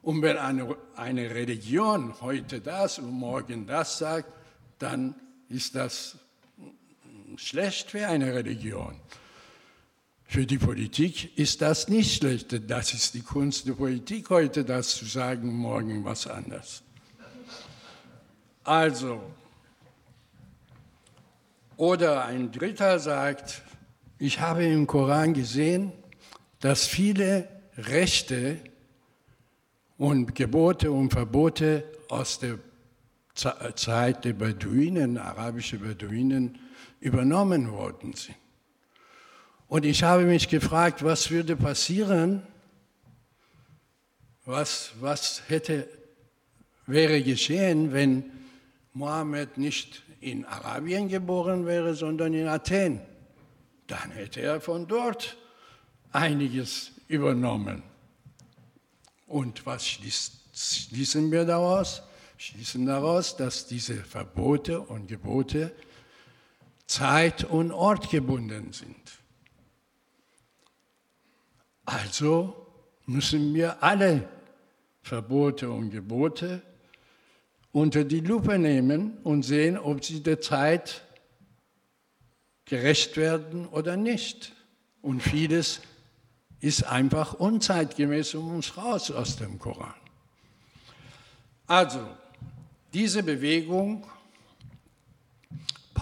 Und 0.00 0.22
wenn 0.22 0.38
eine, 0.38 0.76
eine 0.94 1.30
Religion 1.30 2.20
heute 2.20 2.60
das 2.60 2.98
und 2.98 3.10
morgen 3.10 3.66
das 3.66 3.98
sagt, 3.98 4.32
dann 4.78 5.16
ist 5.48 5.74
das 5.74 6.16
schlecht 7.38 7.90
für 7.90 8.06
eine 8.08 8.34
Religion. 8.34 8.96
Für 10.24 10.46
die 10.46 10.58
Politik 10.58 11.36
ist 11.36 11.60
das 11.60 11.88
nicht 11.88 12.16
schlecht. 12.16 12.70
Das 12.70 12.94
ist 12.94 13.14
die 13.14 13.20
Kunst 13.20 13.68
der 13.68 13.74
Politik 13.74 14.30
heute, 14.30 14.64
das 14.64 14.96
zu 14.96 15.04
sagen, 15.04 15.52
morgen 15.52 16.04
was 16.04 16.26
anderes. 16.26 16.82
Also, 18.64 19.20
oder 21.76 22.24
ein 22.24 22.50
Dritter 22.52 22.98
sagt, 22.98 23.62
ich 24.18 24.40
habe 24.40 24.64
im 24.64 24.86
Koran 24.86 25.34
gesehen, 25.34 25.92
dass 26.60 26.86
viele 26.86 27.48
Rechte 27.76 28.58
und 29.98 30.34
Gebote 30.34 30.92
und 30.92 31.12
Verbote 31.12 31.84
aus 32.08 32.38
der 32.38 32.58
Zeit 33.34 34.24
der 34.24 34.32
Beduinen, 34.34 35.18
arabische 35.18 35.78
Beduinen, 35.78 36.58
übernommen 37.02 37.70
worden 37.72 38.14
sind. 38.14 38.36
Und 39.68 39.84
ich 39.84 40.02
habe 40.02 40.24
mich 40.24 40.48
gefragt, 40.48 41.02
was 41.02 41.30
würde 41.30 41.56
passieren, 41.56 42.42
was, 44.44 44.92
was 45.00 45.42
hätte, 45.48 45.88
wäre 46.86 47.22
geschehen, 47.22 47.92
wenn 47.92 48.24
Mohammed 48.92 49.58
nicht 49.58 50.02
in 50.20 50.44
Arabien 50.44 51.08
geboren 51.08 51.66
wäre, 51.66 51.94
sondern 51.94 52.34
in 52.34 52.46
Athen. 52.46 53.00
Dann 53.86 54.10
hätte 54.12 54.40
er 54.40 54.60
von 54.60 54.86
dort 54.86 55.36
einiges 56.12 56.92
übernommen. 57.08 57.82
Und 59.26 59.64
was 59.66 59.86
schließen 59.86 61.32
wir 61.32 61.44
daraus? 61.44 62.02
Schließen 62.36 62.86
daraus, 62.86 63.36
dass 63.36 63.66
diese 63.66 63.94
Verbote 63.94 64.80
und 64.80 65.08
Gebote 65.08 65.72
zeit- 66.86 67.44
und 67.44 67.72
ortgebunden 67.72 68.72
sind. 68.72 69.18
Also 71.84 72.66
müssen 73.06 73.54
wir 73.54 73.82
alle 73.82 74.28
Verbote 75.02 75.70
und 75.70 75.90
Gebote 75.90 76.62
unter 77.72 78.04
die 78.04 78.20
Lupe 78.20 78.58
nehmen 78.58 79.18
und 79.24 79.42
sehen, 79.42 79.78
ob 79.78 80.04
sie 80.04 80.22
der 80.22 80.40
Zeit 80.40 81.02
gerecht 82.66 83.16
werden 83.16 83.66
oder 83.66 83.96
nicht. 83.96 84.52
Und 85.00 85.22
vieles 85.22 85.80
ist 86.60 86.84
einfach 86.84 87.34
unzeitgemäß 87.34 88.34
und 88.34 88.54
muss 88.54 88.76
raus 88.76 89.10
aus 89.10 89.36
dem 89.36 89.58
Koran. 89.58 89.94
Also, 91.66 92.06
diese 92.92 93.22
Bewegung 93.22 94.06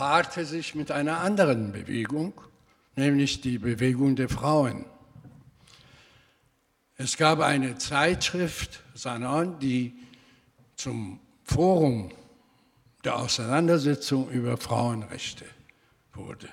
paarte 0.00 0.46
sich 0.46 0.74
mit 0.74 0.90
einer 0.90 1.20
anderen 1.20 1.72
Bewegung, 1.72 2.32
nämlich 2.96 3.42
die 3.42 3.58
Bewegung 3.58 4.16
der 4.16 4.30
Frauen. 4.30 4.86
Es 6.96 7.18
gab 7.18 7.40
eine 7.40 7.76
Zeitschrift, 7.76 8.82
Sanon, 8.94 9.58
die 9.58 9.92
zum 10.74 11.20
Forum 11.44 12.12
der 13.04 13.18
Auseinandersetzung 13.18 14.30
über 14.30 14.56
Frauenrechte 14.56 15.44
wurde. 16.14 16.48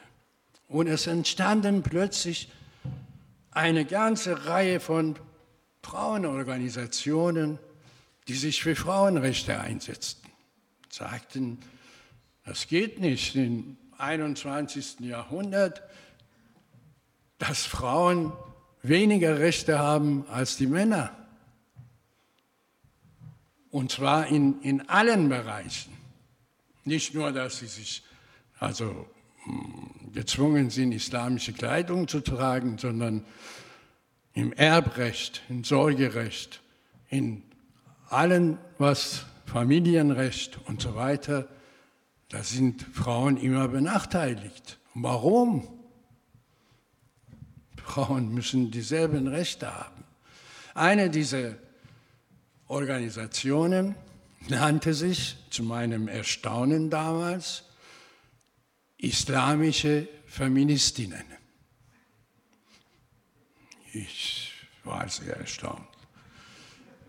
Und 0.67 0.87
es 0.87 1.07
entstanden 1.07 1.83
plötzlich 1.83 2.51
eine 3.51 3.85
ganze 3.85 4.45
Reihe 4.45 4.81
von 4.81 5.15
Frauenorganisationen, 5.83 7.59
die 8.27 8.35
sich 8.35 8.61
für 8.61 8.75
Frauenrechte 8.75 9.57
einsetzten, 9.57 10.29
sagten, 10.89 11.59
das 12.47 12.67
geht 12.67 13.01
nicht 13.01 13.35
im 13.35 13.75
21. 13.97 15.01
Jahrhundert, 15.01 15.83
dass 17.39 17.65
Frauen 17.65 18.31
weniger 18.81 19.39
Rechte 19.39 19.79
haben 19.79 20.25
als 20.29 20.55
die 20.55 20.65
Männer. 20.65 21.11
Und 23.69 23.91
zwar 23.91 24.27
in, 24.27 24.61
in 24.61 24.87
allen 24.87 25.27
Bereichen. 25.27 25.91
Nicht 26.85 27.13
nur, 27.13 27.33
dass 27.33 27.59
sie 27.59 27.67
sich 27.67 28.01
also 28.59 29.05
hm, 29.43 30.13
gezwungen 30.13 30.69
sind, 30.69 30.93
islamische 30.93 31.51
Kleidung 31.51 32.07
zu 32.07 32.21
tragen, 32.21 32.77
sondern 32.77 33.25
im 34.33 34.53
Erbrecht, 34.53 35.41
im 35.49 35.65
Sorgerecht, 35.65 36.61
in 37.09 37.43
allen, 38.07 38.57
was 38.77 39.25
Familienrecht 39.45 40.59
und 40.65 40.81
so 40.81 40.95
weiter, 40.95 41.49
da 42.29 42.43
sind 42.43 42.81
Frauen 42.93 43.37
immer 43.37 43.67
benachteiligt. 43.67 44.79
Warum? 44.93 45.67
Frauen 47.83 48.33
müssen 48.33 48.69
dieselben 48.71 49.27
Rechte 49.27 49.73
haben. 49.73 50.03
Eine 50.73 51.09
dieser 51.09 51.55
Organisationen 52.67 53.95
nannte 54.49 54.93
sich 54.93 55.37
zu 55.49 55.63
meinem 55.63 56.07
Erstaunen 56.07 56.89
damals 56.89 57.63
Islamische 58.97 60.07
Feministinnen. 60.25 61.23
Ich 63.93 64.51
war 64.83 65.07
sehr 65.07 65.37
erstaunt. 65.37 65.87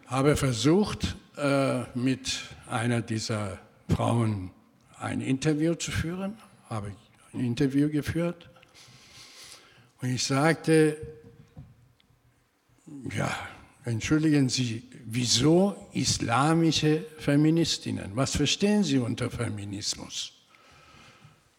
Habe 0.07 0.37
versucht, 0.37 1.17
äh, 1.37 1.83
mit 1.95 2.41
einer 2.69 3.03
dieser 3.03 3.59
Frauen 3.89 4.51
ein 5.01 5.21
Interview 5.21 5.75
zu 5.75 5.91
führen, 5.91 6.37
habe 6.69 6.93
ein 7.33 7.41
Interview 7.41 7.89
geführt 7.89 8.49
und 10.01 10.11
ich 10.11 10.25
sagte, 10.25 10.97
ja, 13.17 13.35
entschuldigen 13.85 14.49
Sie, 14.49 14.83
wieso 15.05 15.89
islamische 15.93 17.05
Feministinnen? 17.19 18.13
Was 18.15 18.37
verstehen 18.37 18.85
Sie 18.85 18.99
unter 18.99 19.31
Feminismus? 19.31 20.33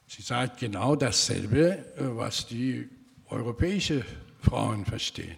Sie 0.08 0.22
sagt 0.22 0.60
genau 0.60 0.96
dasselbe, 0.96 1.86
was 1.98 2.48
die 2.48 2.88
europäischen 3.28 4.04
Frauen 4.42 4.86
verstehen. 4.86 5.38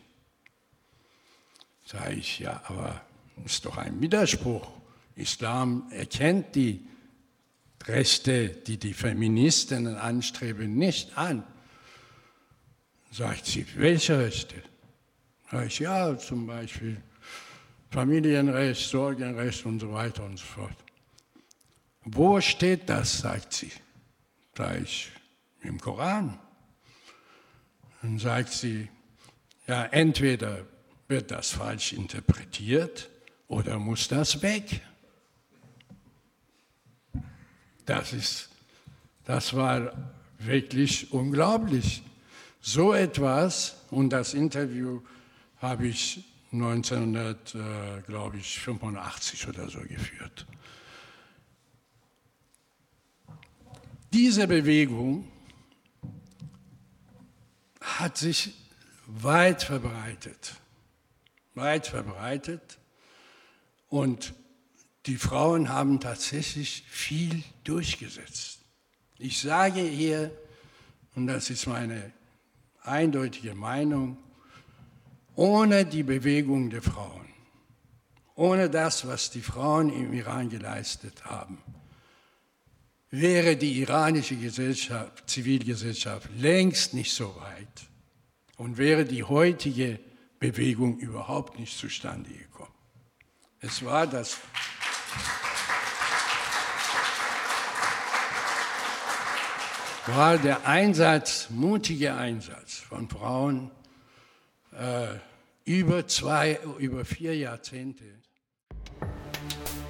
Sage 1.85 2.13
ich, 2.13 2.39
ja, 2.39 2.61
aber 2.67 3.01
ist 3.43 3.65
doch 3.65 3.77
ein 3.77 3.99
Widerspruch. 3.99 4.69
Islam 5.15 5.91
erkennt 5.91 6.55
die 6.55 6.87
Rechte, 7.87 8.49
die 8.49 8.77
die 8.77 8.93
Feministinnen 8.93 9.95
anstreben, 9.95 10.75
nicht 10.75 11.17
an. 11.17 11.43
Sagt 13.11 13.45
sie, 13.45 13.65
welche 13.75 14.19
Rechte? 14.19 14.55
Sag 15.51 15.67
ich, 15.67 15.79
ja, 15.79 16.17
zum 16.17 16.47
Beispiel 16.47 17.01
Familienrecht, 17.89 18.89
Sorgenrecht 18.89 19.65
und 19.65 19.79
so 19.79 19.91
weiter 19.91 20.23
und 20.23 20.39
so 20.39 20.45
fort. 20.45 20.77
Wo 22.03 22.39
steht 22.39 22.89
das, 22.89 23.19
sagt 23.19 23.53
sie. 23.53 23.71
Sag 24.55 24.81
ich, 24.81 25.11
im 25.61 25.79
Koran. 25.79 26.39
Dann 28.01 28.17
sagt 28.17 28.53
sie, 28.53 28.87
ja, 29.67 29.85
entweder 29.85 30.65
wird 31.07 31.31
das 31.31 31.51
falsch 31.51 31.93
interpretiert 31.93 33.09
oder 33.47 33.77
muss 33.77 34.07
das 34.07 34.41
weg. 34.41 34.81
Das, 37.85 38.13
ist, 38.13 38.49
das 39.25 39.53
war 39.55 39.91
wirklich 40.39 41.11
unglaublich. 41.11 42.01
So 42.61 42.93
etwas, 42.93 43.75
und 43.89 44.11
das 44.11 44.33
Interview 44.33 45.01
habe 45.57 45.87
ich 45.87 46.23
1985 46.51 49.47
oder 49.47 49.69
so 49.69 49.79
geführt. 49.79 50.45
Diese 54.13 54.47
Bewegung 54.47 55.31
hat 57.79 58.17
sich 58.17 58.53
weit 59.07 59.63
verbreitet, 59.63 60.55
weit 61.55 61.87
verbreitet 61.87 62.77
und 63.87 64.33
die 65.05 65.15
Frauen 65.15 65.69
haben 65.69 65.99
tatsächlich 65.99 66.83
viel 66.87 67.43
durchgesetzt. 67.63 68.59
Ich 69.17 69.41
sage 69.41 69.81
hier, 69.81 70.31
und 71.15 71.27
das 71.27 71.49
ist 71.49 71.67
meine 71.67 72.11
eindeutige 72.83 73.55
Meinung, 73.55 74.17
ohne 75.35 75.85
die 75.85 76.03
Bewegung 76.03 76.69
der 76.69 76.81
Frauen, 76.81 77.27
ohne 78.35 78.69
das, 78.69 79.07
was 79.07 79.29
die 79.31 79.41
Frauen 79.41 79.89
im 79.91 80.13
Iran 80.13 80.49
geleistet 80.49 81.25
haben, 81.25 81.57
wäre 83.09 83.57
die 83.57 83.79
iranische 83.81 84.35
Gesellschaft, 84.35 85.29
Zivilgesellschaft 85.29 86.29
längst 86.37 86.93
nicht 86.93 87.13
so 87.13 87.35
weit 87.35 87.89
und 88.57 88.77
wäre 88.77 89.05
die 89.05 89.23
heutige 89.23 89.99
Bewegung 90.39 90.97
überhaupt 90.97 91.59
nicht 91.59 91.77
zustande 91.77 92.31
gekommen. 92.31 92.73
Es 93.59 93.83
war 93.85 94.07
das 94.07 94.37
war 100.07 100.37
der 100.37 100.65
Einsatz, 100.67 101.49
mutige 101.49 102.15
Einsatz 102.15 102.75
von 102.75 103.09
Frauen 103.09 103.71
äh, 104.71 105.07
über 105.65 106.07
zwei, 106.07 106.59
über 106.79 107.03
vier 107.05 107.37
Jahrzehnte. 107.37 108.05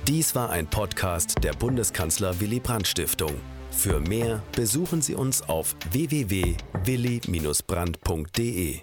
Dies 0.08 0.36
war 0.36 0.50
ein 0.50 0.68
Podcast 0.68 1.44
der 1.44 1.54
Bundeskanzler 1.54 2.40
Willy 2.40 2.60
Brandt 2.60 2.88
Stiftung. 2.88 3.36
Für 3.72 4.00
mehr 4.00 4.42
besuchen 4.52 5.02
Sie 5.02 5.16
uns 5.16 5.42
auf 5.44 5.76
www.willy-brandt.de. 5.92 8.82